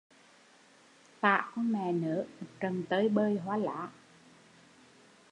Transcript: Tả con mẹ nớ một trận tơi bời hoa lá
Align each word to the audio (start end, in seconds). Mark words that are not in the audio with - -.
Tả 1.21 1.51
con 1.55 1.71
mẹ 1.71 1.91
nớ 1.91 2.25
một 2.41 2.47
trận 2.59 2.83
tơi 2.89 3.09
bời 3.09 3.37
hoa 3.37 3.57
lá 3.57 3.91